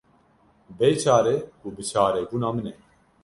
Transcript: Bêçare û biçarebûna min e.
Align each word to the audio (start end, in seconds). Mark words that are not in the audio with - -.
Bêçare 0.77 1.37
û 1.65 1.67
biçarebûna 1.77 2.49
min 2.55 2.67
e. 2.73 2.75